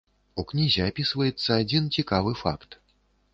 [0.43, 2.81] У кнізе апісваецца адзін цікавы факт.